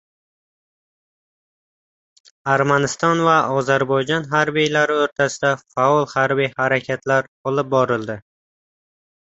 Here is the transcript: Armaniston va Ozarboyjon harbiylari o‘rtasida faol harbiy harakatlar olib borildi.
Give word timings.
Armaniston 2.53 3.21
va 3.29 3.35
Ozarboyjon 3.59 4.27
harbiylari 4.33 4.97
o‘rtasida 5.05 5.55
faol 5.63 6.11
harbiy 6.17 6.53
harakatlar 6.59 7.33
olib 7.53 7.73
borildi. 7.77 8.23